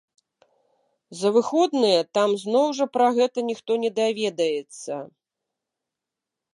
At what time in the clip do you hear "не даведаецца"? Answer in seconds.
3.87-4.93